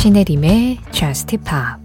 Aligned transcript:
신혜림의 0.00 0.78
Just 0.92 1.36
Pop 1.36 1.78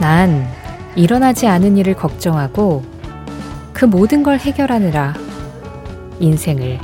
난 0.00 0.46
일어나지 0.94 1.48
않은 1.48 1.76
일을 1.78 1.94
걱정하고 1.94 2.84
그 3.72 3.84
모든 3.84 4.22
걸 4.22 4.38
해결하느라 4.38 5.14
인생을 6.20 6.78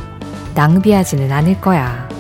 낭비하지는 0.57 1.31
않을 1.31 1.61
거야. 1.61 2.14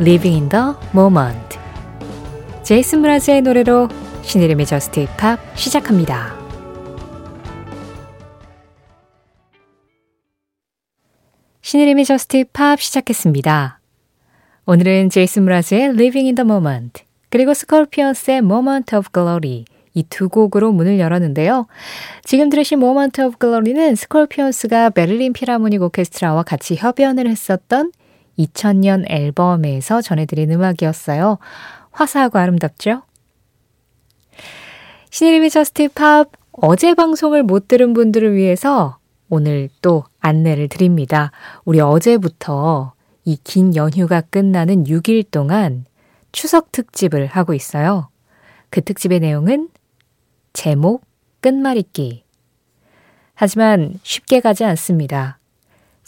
Living 0.00 0.36
in 0.36 0.48
the 0.48 0.74
Moment 0.94 1.58
제이슨 2.62 3.02
므라즈의 3.02 3.42
노래로 3.42 3.88
신혜림의 4.22 4.64
Just 4.64 5.00
Pop 5.00 5.40
시작합니다. 5.58 6.38
신혜림의 11.62 12.04
Just 12.04 12.36
Pop 12.36 12.80
시작했습니다. 12.80 13.80
오늘은 14.66 15.10
제이슨 15.10 15.44
므라즈의 15.44 15.86
Living 15.86 16.26
in 16.26 16.34
the 16.36 16.46
Moment 16.46 17.02
그리고 17.28 17.52
스콜피언스의 17.52 18.38
Moment 18.38 18.94
of 18.94 19.08
Glory 19.12 19.64
이두 19.94 20.28
곡으로 20.28 20.70
문을 20.70 21.00
열었는데요. 21.00 21.66
지금 22.22 22.50
들으신 22.50 22.78
Moment 22.78 23.20
of 23.20 23.36
Glory는 23.40 23.96
스콜피언스가 23.96 24.90
베를린 24.90 25.32
필하모닉 25.32 25.82
오케스트라와 25.82 26.44
같이 26.44 26.76
협연을 26.76 27.28
했었던 27.28 27.90
2000년 28.38 29.04
앨범에서 29.10 30.00
전해드린 30.00 30.52
음악이었어요. 30.52 31.38
화사하고 31.90 32.38
아름답죠? 32.38 33.02
신의림의 35.10 35.50
저스트 35.50 35.88
팝 35.88 36.30
어제 36.52 36.94
방송을 36.94 37.42
못 37.42 37.68
들은 37.68 37.94
분들을 37.94 38.34
위해서 38.34 38.98
오늘 39.28 39.68
또 39.82 40.04
안내를 40.20 40.68
드립니다. 40.68 41.32
우리 41.64 41.80
어제부터 41.80 42.92
이 43.24 43.36
긴 43.44 43.76
연휴가 43.76 44.22
끝나는 44.22 44.84
6일 44.84 45.30
동안 45.30 45.84
추석 46.32 46.72
특집을 46.72 47.26
하고 47.26 47.52
있어요. 47.52 48.08
그 48.70 48.80
특집의 48.80 49.20
내용은 49.20 49.68
제목 50.54 51.02
끝말잇기. 51.40 52.24
하지만 53.34 53.98
쉽게 54.02 54.40
가지 54.40 54.64
않습니다. 54.64 55.37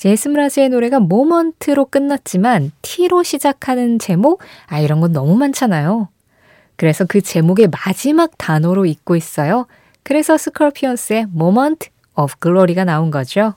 제스무라즈의 0.01 0.71
노래가 0.71 0.99
모먼트로 0.99 1.85
끝났지만 1.85 2.73
T로 2.81 3.23
시작하는 3.23 3.99
제목? 3.99 4.41
아, 4.67 4.81
이런 4.81 5.01
건 5.01 5.13
너무 5.13 5.37
많잖아요. 5.37 6.09
그래서 6.77 7.05
그 7.07 7.21
제목의 7.21 7.69
마지막 7.69 8.31
단어로 8.39 8.87
읽고 8.87 9.15
있어요. 9.15 9.67
그래서 10.03 10.39
스컬피언스의 10.39 11.27
Moment 11.35 11.91
of 12.17 12.33
Glory가 12.41 12.85
나온 12.85 13.11
거죠. 13.11 13.53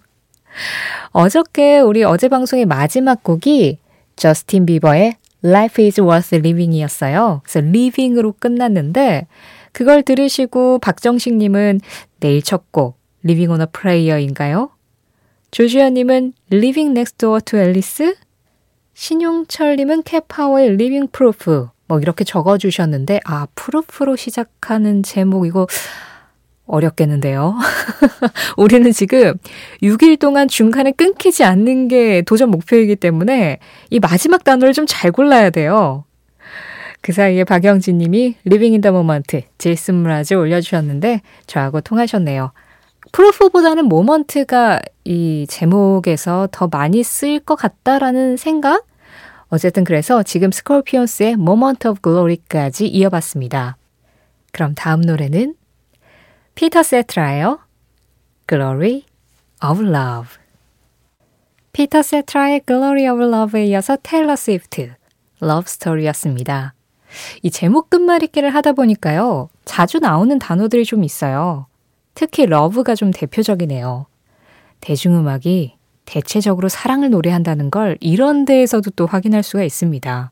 어저께 1.12 1.80
우리 1.80 2.04
어제 2.04 2.28
방송의 2.28 2.66
마지막 2.66 3.24
곡이 3.24 3.80
저스틴 4.18 4.66
비버의 4.66 5.16
Life 5.46 5.86
is 5.86 6.02
worth 6.02 6.36
living 6.36 6.76
이었어요. 6.76 7.40
그래서 7.46 7.60
living으로 7.60 8.34
끝났는데 8.38 9.28
그걸 9.72 10.04
들으시고 10.04 10.80
박정식님은 10.80 11.80
내일 12.20 12.42
첫 12.42 12.66
곡 12.72 12.98
Living 13.24 13.50
on 13.50 13.62
a 13.62 13.68
Prayer인가요? 13.72 14.72
조주현님은 15.54 16.34
Living 16.52 16.98
Next 16.98 17.18
Door 17.20 17.42
to 17.42 17.60
Alice? 17.60 18.16
신용철님은 18.96 20.02
캣파워의 20.02 20.70
Living 20.70 21.12
Proof. 21.12 21.68
뭐 21.88 22.00
이렇게 22.00 22.24
적어주셨는데, 22.24 23.20
아, 23.24 23.46
Proof로 23.54 24.16
시작하는 24.16 25.04
제목 25.04 25.46
이거 25.46 25.68
어렵겠는데요. 26.66 27.56
우리는 28.58 28.92
지금 28.94 29.36
6일 29.84 30.18
동안 30.18 30.48
중간에 30.48 30.92
끊기지 30.92 31.44
않는 31.44 31.88
게 31.88 32.24
도전 32.24 32.50
목표이기 32.50 32.96
때문에 32.96 33.60
이 33.92 34.00
마지막 34.00 34.44
단어를 34.44 34.74
좀 34.74 34.88
잘 34.88 35.12
골라야 35.12 35.52
돼요. 35.52 36.06
그 37.02 37.12
사이에 37.12 37.44
박영진 37.44 38.00
님이 38.00 38.38
Living 38.48 38.74
in 38.74 38.82
the 38.82 38.92
Moment, 38.92 39.46
제이슨 39.60 39.96
므라즈 39.96 40.34
올려주셨는데 40.34 41.22
저하고 41.46 41.82
통하셨네요. 41.82 42.54
Proof보다는 43.12 43.86
Moment가 43.86 44.80
이 45.04 45.46
제목에서 45.50 46.48
더 46.52 46.68
많이 46.68 47.04
쓰일 47.04 47.40
것 47.40 47.56
같다라는 47.56 48.38
생각? 48.38 48.86
어쨌든 49.50 49.84
그래서 49.84 50.24
지금 50.24 50.52
스콜피온스의 50.52 51.34
Moment 51.34 51.88
of 51.88 52.02
Glory까지 52.02 52.88
이어봤습니다. 52.88 53.78
그럼 54.52 54.74
다음 54.76 55.02
노래는 55.02 55.56
피터 56.56 56.84
세트라예요. 56.84 57.60
Glory 58.48 59.04
of 59.64 59.84
Love. 59.84 60.38
피터 61.74 62.02
세트라의 62.02 62.62
Glory 62.68 63.08
of 63.08 63.22
Love에 63.22 63.66
이어서 63.68 63.98
테일러 64.02 64.36
스위프트 64.36 64.94
Love 65.42 65.66
Story였습니다. 65.68 66.74
이 67.42 67.52
제목 67.52 67.90
끝말잇기를 67.90 68.54
하다 68.54 68.74
보니까요. 68.74 69.50
자주 69.66 70.00
나오는 70.00 70.38
단어들이 70.40 70.86
좀 70.86 71.04
있어요. 71.04 71.68
특히 72.16 72.46
Love가 72.46 72.96
좀 72.96 73.12
대표적이네요. 73.12 74.06
대중음악이 74.82 75.76
대체적으로 76.06 76.70
사랑을 76.70 77.10
노래한다는 77.10 77.72
걸 77.72 77.98
이런 78.02 78.46
데에서도 78.46 78.90
또 78.92 79.06
확인할 79.06 79.42
수가 79.44 79.64
있습니다. 79.64 80.30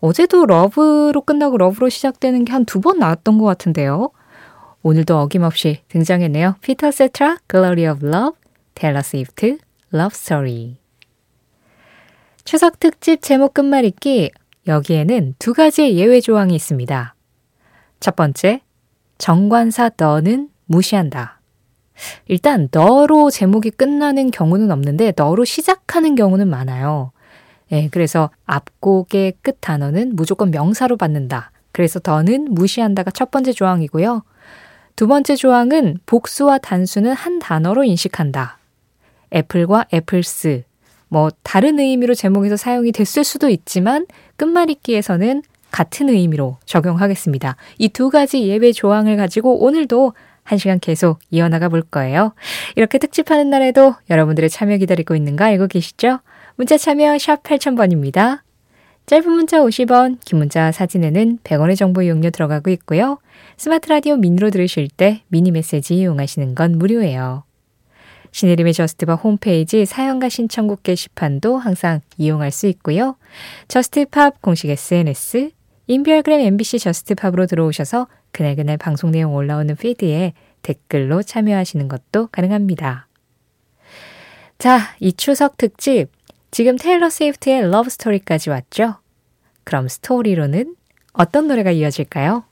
어제도 0.00 0.46
Love로 0.46 1.20
끝나고 1.22 1.58
Love로 1.58 1.88
시작되는 1.88 2.44
게 2.44 2.52
한 2.52 2.64
두 2.64 2.80
번 2.80 2.98
나왔던 2.98 3.38
것 3.38 3.44
같은데요. 3.44 4.10
오늘도 4.82 5.16
어김없이 5.18 5.82
등장했네요. 5.88 6.56
피터 6.60 6.90
세트라, 6.90 7.38
Glory 7.48 7.92
of 7.92 8.04
Love, 8.06 8.32
테일러 8.74 9.00
스위프트, 9.02 9.58
Love 9.94 10.10
Story. 10.14 10.76
추석 12.44 12.80
특집 12.80 13.22
제목 13.22 13.54
끝말잇기 13.54 14.32
여기에는 14.66 15.34
두 15.38 15.52
가지의 15.54 15.96
예외 15.96 16.20
조항이 16.20 16.54
있습니다. 16.56 17.14
첫 18.00 18.16
번째, 18.16 18.60
정관사 19.18 19.90
너는 19.96 20.48
무시한다. 20.66 21.40
일단 22.26 22.68
너로 22.72 23.30
제목이 23.30 23.70
끝나는 23.70 24.30
경우는 24.30 24.70
없는데 24.70 25.12
너로 25.16 25.44
시작하는 25.44 26.14
경우는 26.14 26.48
많아요. 26.48 27.12
예, 27.70 27.88
그래서 27.90 28.30
앞곡의 28.46 29.34
끝 29.42 29.58
단어는 29.60 30.16
무조건 30.16 30.50
명사로 30.50 30.96
받는다. 30.96 31.50
그래서 31.70 32.00
더는 32.00 32.48
무시한다가 32.50 33.10
첫 33.10 33.30
번째 33.30 33.52
조항이고요. 33.52 34.22
두 34.96 35.06
번째 35.06 35.36
조항은 35.36 35.98
복수와 36.04 36.58
단수는 36.58 37.12
한 37.12 37.38
단어로 37.38 37.84
인식한다. 37.84 38.58
애플과 39.34 39.86
애플스, 39.94 40.64
뭐 41.08 41.30
다른 41.42 41.78
의미로 41.78 42.14
제목에서 42.14 42.56
사용이 42.56 42.92
됐을 42.92 43.24
수도 43.24 43.48
있지만 43.48 44.06
끝말잇기에서는 44.36 45.42
같은 45.70 46.10
의미로 46.10 46.58
적용하겠습니다. 46.66 47.56
이 47.78 47.88
두 47.88 48.10
가지 48.10 48.46
예외 48.46 48.72
조항을 48.72 49.16
가지고 49.16 49.64
오늘도 49.64 50.12
한 50.44 50.58
시간 50.58 50.80
계속 50.80 51.18
이어나가 51.30 51.68
볼 51.68 51.82
거예요. 51.82 52.34
이렇게 52.76 52.98
특집하는 52.98 53.50
날에도 53.50 53.94
여러분들의 54.10 54.50
참여 54.50 54.76
기다리고 54.78 55.14
있는 55.14 55.36
거 55.36 55.44
알고 55.44 55.68
계시죠? 55.68 56.20
문자 56.56 56.76
참여 56.76 57.18
샵 57.18 57.42
8000번입니다. 57.42 58.40
짧은 59.06 59.30
문자 59.30 59.58
50원, 59.58 60.18
긴 60.24 60.38
문자 60.38 60.70
사진에는 60.70 61.38
100원의 61.42 61.76
정보 61.76 62.02
이용료 62.02 62.30
들어가고 62.30 62.70
있고요. 62.70 63.18
스마트 63.56 63.88
라디오 63.88 64.16
미니로 64.16 64.50
들으실 64.50 64.88
때 64.88 65.22
미니 65.28 65.50
메시지 65.50 65.96
이용하시는 65.96 66.54
건 66.54 66.78
무료예요. 66.78 67.44
신혜림의 68.30 68.72
저스트바 68.72 69.14
홈페이지 69.16 69.84
사연과 69.84 70.28
신청곡 70.28 70.82
게시판도 70.82 71.58
항상 71.58 72.00
이용할 72.16 72.50
수 72.50 72.66
있고요. 72.68 73.16
Just 73.68 74.09
Pop 74.09 74.40
공식 74.40 74.70
SNS, 74.70 75.50
인별그램 75.92 76.40
MBC 76.40 76.78
Just 76.78 77.03
Pop으로 77.03 77.46
들어오셔서 77.46 78.06
그날그날 78.32 78.78
방송 78.78 79.10
내용 79.10 79.34
올라오는 79.34 79.76
feed에 79.76 80.32
댓글로 80.62 81.22
참여하시는 81.22 81.86
것도 81.88 82.28
가능합니다. 82.32 83.08
자, 84.58 84.78
이 85.00 85.12
추석 85.12 85.58
특집 85.58 86.06
지금 86.50 86.76
테일러 86.76 87.10
스위프트의 87.10 87.70
Love 87.70 87.90
Story까지 87.90 88.48
왔죠? 88.48 88.96
그럼 89.64 89.88
Story로는 89.88 90.76
어떤 91.12 91.46
노래가 91.46 91.70
이어질까요? 91.70 92.44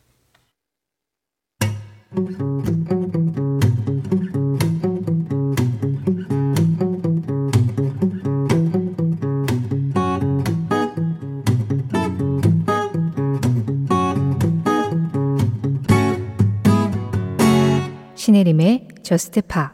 Just 19.10 19.40
Pop 19.40 19.72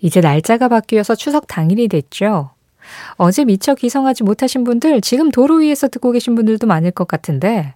이제 0.00 0.22
날짜가 0.22 0.68
바뀌어서 0.68 1.14
추석 1.14 1.46
당일이 1.46 1.88
됐죠. 1.88 2.52
어제 3.16 3.44
미처 3.44 3.74
귀성하지 3.74 4.24
못하신 4.24 4.64
분들, 4.64 5.02
지금 5.02 5.30
도로 5.30 5.56
위에서 5.56 5.88
듣고 5.88 6.12
계신 6.12 6.34
분들도 6.34 6.66
많을 6.66 6.90
것 6.90 7.06
같은데, 7.06 7.74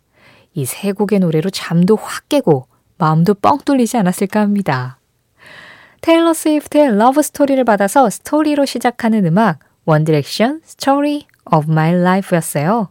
이 0.54 0.64
세 0.64 0.92
곡의 0.92 1.18
노래로 1.18 1.50
잠도 1.50 1.96
확 1.96 2.30
깨고 2.30 2.66
마음도 2.96 3.34
뻥 3.34 3.58
뚫리지 3.58 3.98
않았을까 3.98 4.40
합니다. 4.40 4.98
테일러 6.00 6.32
스위프트의 6.32 6.96
Love 6.96 7.20
Story를 7.20 7.62
받아서 7.64 8.08
Story로 8.08 8.64
시작하는 8.64 9.26
음악, 9.26 9.58
One 9.84 10.04
Direction 10.04 10.62
Story 10.64 11.26
of 11.52 11.70
My 11.70 11.92
Life였어요. 11.92 12.88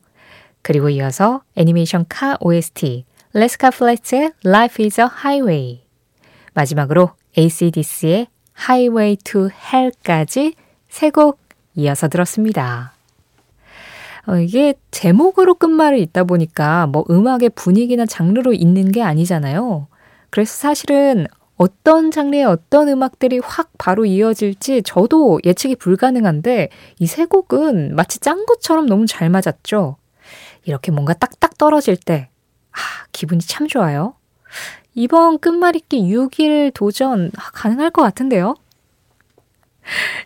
그리고 0.62 0.90
이어서 0.90 1.42
애니메이션 1.56 2.06
카 2.08 2.38
OST, 2.40 3.06
레스카 3.34 3.72
플랫의 3.72 4.34
Life 4.46 4.86
is 4.86 5.02
a 5.02 5.08
Highway. 5.08 5.82
마지막으로 6.54 7.12
ACDC의 7.38 8.28
Highway 8.60 9.16
to 9.18 9.50
Hell까지 9.74 10.54
세 10.90 11.10
곡 11.12 11.40
이어서 11.76 12.08
들었습니다. 12.10 12.94
어, 14.28 14.36
이게 14.36 14.74
제목으로 14.92 15.56
끝말을 15.56 15.98
잇다 16.00 16.26
보니까 16.26 16.86
뭐 16.88 17.06
음악의 17.10 17.52
분위기나 17.56 18.06
장르로 18.06 18.54
있는 18.54 18.92
게 18.92 19.02
아니잖아요. 19.02 19.88
그래서 20.30 20.54
사실은 20.54 21.26
어떤 21.58 22.12
장르의 22.12 22.44
어떤 22.44 22.90
음악들이 22.90 23.40
확 23.44 23.70
바로 23.78 24.06
이어질지 24.06 24.84
저도 24.84 25.40
예측이 25.46 25.76
불가능한데 25.76 26.70
이 27.00 27.06
세 27.08 27.26
곡은 27.26 27.96
마치 27.96 28.20
짠 28.20 28.46
것처럼 28.46 28.86
너무 28.88 29.06
잘 29.06 29.30
맞았죠. 29.30 29.98
이렇게 30.66 30.92
뭔가 30.92 31.14
딱딱 31.14 31.58
떨어질 31.58 31.98
때, 31.98 32.30
아, 32.72 32.78
기분이 33.12 33.42
참 33.42 33.68
좋아요. 33.68 34.14
이번 34.94 35.40
끝말잇기 35.40 36.02
6일 36.02 36.74
도전 36.74 37.32
가능할 37.32 37.92
것 37.92 38.02
같은데요? 38.02 38.56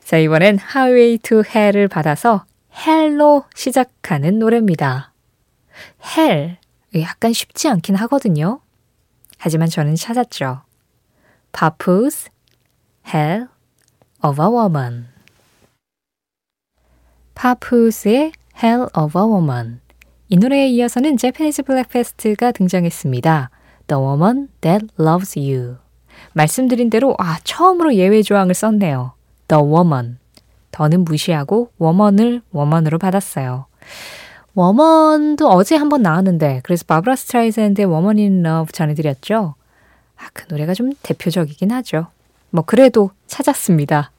자, 0.04 0.18
이번엔 0.18 0.60
Highway 0.60 1.18
to 1.20 1.44
Hell을 1.46 1.88
받아서 1.88 2.46
Hell로 2.86 3.46
시작하는 3.56 4.40
노래입니다. 4.40 5.14
Hell, 6.18 6.58
약간 6.96 7.32
쉽지 7.32 7.70
않긴 7.70 7.96
하거든요. 7.96 8.60
하지만 9.38 9.70
저는 9.70 9.96
찾았죠. 9.96 10.62
Papooz, 11.52 12.30
Hell 13.08 13.48
of 14.24 14.42
a 14.42 14.48
Woman. 14.48 15.08
Papooz의 17.36 18.32
Hell 18.64 18.88
of 18.98 19.18
a 19.18 19.26
Woman. 19.26 19.82
이 20.30 20.38
노래에 20.38 20.68
이어서는 20.70 21.18
Japanese 21.18 21.64
Breakfast가 21.64 22.52
등장했습니다. 22.54 23.52
The 23.88 24.02
Woman 24.02 24.50
That 24.62 24.88
Loves 25.00 25.38
You. 25.38 25.78
말씀드린 26.34 26.90
대로 26.90 27.16
아 27.18 27.40
처음으로 27.44 27.96
예외 27.96 28.22
조항을 28.22 28.54
썼네요. 28.54 29.14
The 29.48 29.64
Woman. 29.64 30.18
The는 30.72 31.06
무시하고 31.06 31.72
Woman을 31.78 32.42
Woman으로 32.52 33.00
받았어요. 33.00 33.68
Woman도 34.56 35.50
어제 35.50 35.76
한번 35.76 36.02
나왔는데 36.02 36.62
그래서 36.64 36.84
바브라 36.86 37.16
스트라이샌드의 37.16 37.86
Woman 37.86 38.18
in 38.20 38.44
Love 38.44 38.72
전해드렸죠. 38.72 39.56
아, 40.18 40.30
그 40.34 40.46
노래가 40.50 40.74
좀 40.74 40.92
대표적이긴 41.04 41.72
하죠. 41.72 42.08
뭐 42.50 42.64
그래도 42.66 43.12
찾았습니다. 43.28 44.12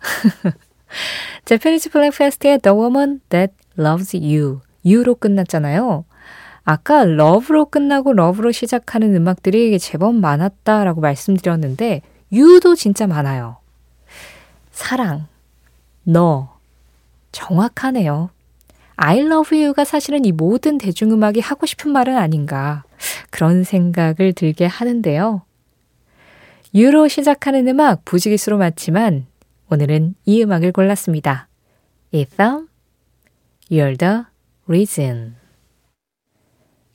Japanese 1.45 1.91
Breakfast의 1.91 2.59
The 2.61 2.77
Woman 2.77 3.21
That 3.31 3.55
Loves 3.79 4.17
You 4.17 4.61
You로 4.85 5.17
끝났잖아요. 5.17 6.05
아까 6.67 7.05
Love로 7.05 7.67
끝나고 7.67 8.13
Love로 8.13 8.51
시작하는 8.51 9.15
음악들이 9.15 9.79
제법 9.79 10.17
많았다라고 10.17 11.01
말씀드렸는데 11.01 12.03
You도 12.33 12.75
진짜 12.75 13.07
많아요. 13.07 13.59
사랑, 14.73 15.29
너, 16.03 16.57
정확하네요. 17.31 18.31
I 18.97 19.21
love 19.21 19.57
you가 19.57 19.85
사실은 19.85 20.25
이 20.25 20.33
모든 20.33 20.77
대중음악이 20.79 21.39
하고 21.39 21.67
싶은 21.67 21.93
말은 21.93 22.17
아닌가 22.17 22.83
그런 23.31 23.63
생각을 23.63 24.33
들게 24.35 24.67
하는데요. 24.67 25.43
You로 26.75 27.07
시작하는 27.07 27.69
음악 27.69 28.05
부지기수로 28.05 28.59
많지만 28.59 29.27
오늘은 29.71 30.17
이 30.25 30.43
음악을 30.43 30.73
골랐습니다. 30.73 31.47
Etham, 32.11 32.67
You're 33.71 33.97
the 33.97 34.23
Reason. 34.67 35.46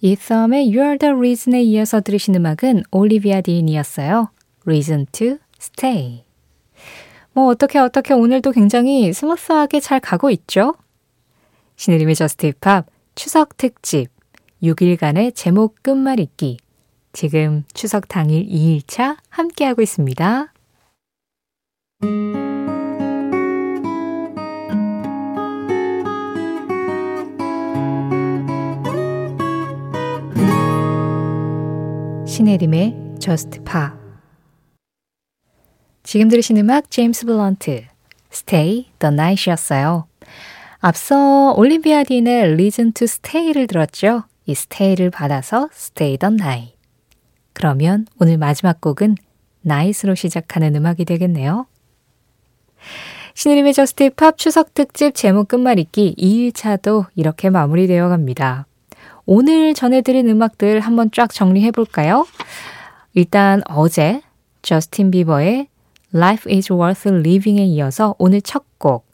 이썸의 0.02 0.76
You 0.76 0.80
Are 0.80 0.98
the 0.98 1.14
Reason에 1.16 1.62
이어서 1.62 2.02
들으신 2.02 2.36
음악은 2.36 2.84
올리비아 2.92 3.42
딘이었어요. 3.42 4.32
Reason 4.66 5.06
to 5.12 5.38
Stay. 5.60 6.24
뭐 7.34 7.48
어떻게 7.48 7.80
어떻게 7.80 8.14
오늘도 8.14 8.52
굉장히 8.52 9.14
smooth하게 9.14 9.80
잘 9.80 10.00
가고 10.00 10.30
있죠? 10.32 10.74
신혜림의 11.76 12.16
Just 12.16 12.48
Pop 12.48 12.88
추석 13.16 13.58
특집 13.58 14.08
6일간의 14.62 15.34
제목 15.36 15.82
끝말잇기 15.82 16.58
지금 17.14 17.64
추석 17.74 18.08
당일 18.08 18.46
2일차 18.48 19.18
함께하고 19.30 19.82
있습니다. 19.82 20.52
신혜림의 32.32 32.96
Just 33.20 33.60
Pop 33.66 33.92
지금 36.02 36.30
들으신 36.30 36.56
음악 36.56 36.90
제임스 36.90 37.26
블런트 37.26 37.84
Stay 38.32 38.86
the 39.00 39.14
Night이었어요. 39.14 40.08
앞서 40.80 41.54
올리비아 41.58 42.06
딘의 42.06 42.54
Reason 42.54 42.94
to 42.94 43.04
Stay를 43.04 43.68
들었죠. 43.68 44.24
이 44.46 44.54
Stay를 44.54 45.10
받아서 45.10 45.68
Stay 45.74 46.18
the 46.18 46.34
Night. 46.34 46.78
그러면 47.52 48.08
오늘 48.18 48.38
마지막 48.38 48.80
곡은 48.80 49.18
Night으로 49.66 50.16
시작하는 50.16 50.74
음악이 50.74 51.04
되겠네요. 51.04 51.68
신혜림의 53.34 53.74
Just 53.74 54.10
Pop 54.12 54.38
추석 54.38 54.74
특집 54.74 55.16
제목 55.16 55.50
끝말잇기 55.50 56.16
2일차도 56.18 57.08
이렇게 57.14 57.50
마무리되어 57.50 58.08
갑니다. 58.08 58.68
오늘 59.34 59.74
전해드린 59.74 60.28
음악들 60.28 60.82
한번 60.82 61.10
쫙 61.10 61.32
정리해 61.32 61.72
볼까요? 61.72 62.28
일단 63.14 63.62
어제 63.70 64.22
저스틴 64.62 65.10
비버의 65.10 65.70
Life 66.14 66.54
is 66.54 66.74
worth 66.74 67.08
living에 67.08 67.64
이어서 67.64 68.14
오늘 68.18 68.42
첫 68.42 68.66
곡, 68.78 69.10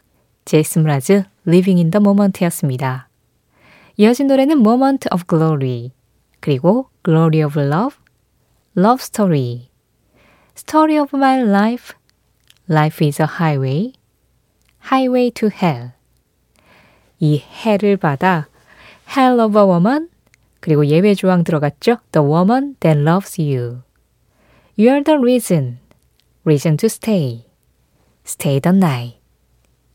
제이슨 0.46 0.82
므라즈 0.82 1.24
Living 1.46 1.80
in 1.80 1.92
the 1.92 2.02
Moment였습니다. 2.02 3.10
이어진 3.98 4.26
노래는 4.26 4.58
Moment 4.58 5.08
of 5.14 5.26
Glory, 5.30 5.92
그리고 6.40 6.90
Glory 7.06 7.44
of 7.44 7.60
Love, 7.60 7.98
Love 8.76 9.00
Story, 9.00 9.70
Story 10.58 10.98
of 10.98 11.16
My 11.16 11.44
Life, 11.44 11.94
Life 12.68 13.06
is 13.06 13.22
a 13.22 13.28
Highway, 13.40 13.94
Highway 14.92 15.30
to 15.30 15.50
Hell. 15.54 15.92
이 17.20 17.38
hell을 17.38 17.98
받아 17.98 18.48
Hell 19.16 19.40
of 19.40 19.58
a 19.58 19.64
Woman, 19.64 20.10
그리고 20.60 20.86
예외 20.86 21.14
조항 21.14 21.44
들어갔죠? 21.44 21.98
The 22.12 22.28
Woman 22.28 22.76
That 22.80 23.00
Loves 23.00 23.42
You. 23.42 23.82
You 24.78 24.90
are 24.90 25.04
the 25.04 25.18
reason. 25.20 25.80
Reason 26.46 26.78
to 26.78 26.88
Stay. 26.88 27.46
Stay 28.26 28.60
the 28.60 28.76
Night. 28.76 29.18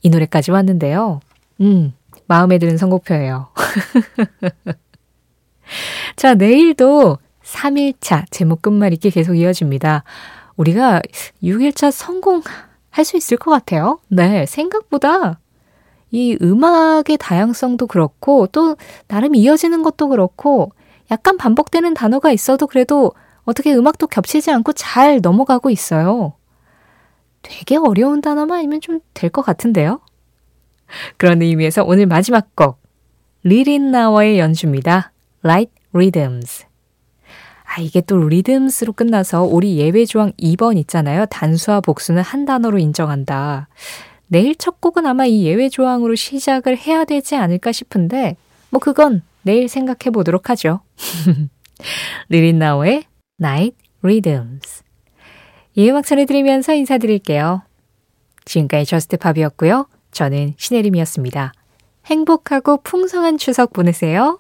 이 0.02 0.09
노래까지 0.11 0.50
왔는데요. 0.50 1.21
음, 1.61 1.92
마음에 2.26 2.59
드는 2.59 2.76
선곡표예요. 2.76 3.49
자, 6.16 6.35
내일도 6.35 7.19
3일차 7.45 8.25
제목 8.31 8.62
끝말잇기 8.62 9.11
계속 9.11 9.35
이어집니다. 9.35 10.04
우리가 10.57 11.02
6일차 11.42 11.90
성공할 11.90 13.04
수 13.04 13.16
있을 13.16 13.37
것 13.37 13.50
같아요. 13.50 14.00
네, 14.09 14.47
생각보다 14.47 15.38
이 16.12 16.37
음악의 16.40 17.16
다양성도 17.19 17.87
그렇고 17.88 18.47
또 18.49 18.76
나름 19.09 19.35
이어지는 19.35 19.83
것도 19.83 20.09
그렇고 20.09 20.73
약간 21.11 21.37
반복되는 21.37 21.95
단어가 21.95 22.31
있어도 22.31 22.66
그래도 22.69 23.12
어떻게 23.45 23.75
음악도 23.75 24.07
겹치지 24.07 24.50
않고 24.52 24.73
잘 24.75 25.21
넘어가고 25.21 25.71
있어요. 25.71 26.35
되게 27.42 27.76
어려운 27.76 28.21
단어만 28.21 28.59
아니면 28.59 28.81
좀 28.81 29.00
될 29.14 29.31
것 29.31 29.42
같은데요? 29.42 30.00
그런 31.16 31.42
의미에서 31.42 31.83
오늘 31.85 32.07
마지막 32.07 32.54
곡 32.54 32.78
리린 33.42 33.90
나워의 33.90 34.38
연주입니다. 34.38 35.12
Light 35.45 35.73
Rhythms. 35.92 36.66
아, 37.64 37.81
이게 37.81 38.02
또 38.02 38.19
리듬스로 38.28 38.92
끝나서 38.92 39.45
우리 39.45 39.78
예외 39.78 40.04
조항 40.04 40.33
2번 40.38 40.76
있잖아요. 40.78 41.25
단수와 41.26 41.81
복수는 41.81 42.23
한 42.23 42.45
단어로 42.45 42.78
인정한다. 42.78 43.69
내일 44.33 44.55
첫 44.55 44.81
곡은 44.81 45.05
아마 45.05 45.27
이 45.27 45.45
예외 45.45 45.69
조항으로 45.69 46.15
시작을 46.15 46.79
해야 46.79 47.05
되지 47.05 47.37
않을까 47.37 47.71
싶은데, 47.71 48.39
뭐 48.71 48.81
그건 48.81 49.21
내일 49.43 49.69
생각해 49.69 50.11
보도록 50.11 50.49
하죠. 50.49 50.81
리린나우의 52.31 53.05
Night 53.39 53.77
Rhythms. 54.01 54.85
이 55.75 55.91
음악 55.91 56.07
전해드리면서 56.07 56.73
인사드릴게요. 56.73 57.61
지금까지 58.47 58.87
저스트팝이었고요. 58.87 59.87
저는 60.12 60.55
신혜림이었습니다. 60.57 61.53
행복하고 62.07 62.79
풍성한 62.83 63.37
추석 63.37 63.75
보내세요. 63.75 64.39